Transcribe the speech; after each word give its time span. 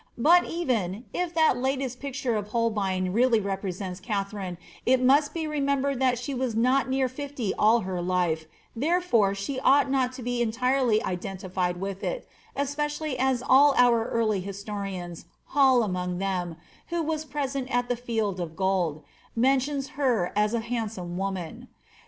ren, 0.17 1.05
if 1.13 1.31
that 1.35 1.55
latest 1.59 1.99
picture 1.99 2.35
of 2.35 2.47
Holbein 2.47 3.13
really 3.13 3.39
represents 3.39 3.99
Katharine, 3.99 4.57
it 4.83 4.97
be 5.31 5.45
remembered 5.45 5.99
that 6.01 6.17
she 6.17 6.33
was 6.33 6.55
not 6.55 6.89
near 6.89 7.07
fifty 7.07 7.53
all 7.53 7.81
her 7.81 8.01
life, 8.01 8.47
therefore 8.75 9.35
she 9.35 9.57
not 9.61 10.11
to 10.13 10.23
be 10.23 10.41
entirely 10.41 11.03
identified 11.03 11.77
with 11.77 12.03
it, 12.03 12.27
especially 12.55 13.15
as 13.19 13.43
all 13.47 13.75
our 13.77 14.09
early 14.09 14.41
ians, 14.41 15.25
Hall 15.49 15.83
among 15.83 16.17
them 16.17 16.55
(who 16.87 17.03
was 17.03 17.23
present 17.23 17.69
at 17.69 17.87
the 17.87 17.95
Field 17.95 18.39
of 18.39 18.55
Gold), 18.55 19.03
DO 19.39 19.83
her 19.97 20.33
as 20.35 20.55
a 20.55 20.61
handsome 20.61 21.15
woman. 21.15 21.67